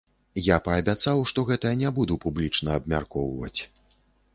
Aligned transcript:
Я 0.47 0.55
паабяцаў, 0.67 1.21
што 1.33 1.39
гэта 1.51 1.75
не 1.85 1.95
буду 2.01 2.21
публічна 2.27 2.69
абмяркоўваць. 2.83 3.57